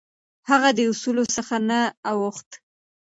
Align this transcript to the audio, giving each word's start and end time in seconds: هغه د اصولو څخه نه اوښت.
هغه 0.49 0.69
د 0.77 0.79
اصولو 0.91 1.23
څخه 1.35 1.55
نه 1.69 1.79
اوښت. 2.09 2.49